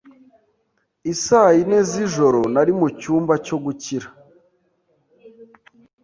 I 1.11 1.13
saa 1.25 1.49
yine 1.55 1.77
z'ijoro, 1.89 2.39
nari 2.53 2.73
mu 2.79 2.87
cyumba 2.99 3.33
cyo 3.45 3.57
gukira. 3.63 4.07